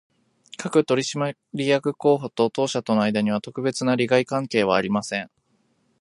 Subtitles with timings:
[0.57, 5.29] 各取締役候補と当社との間には、特別な利害関係はありません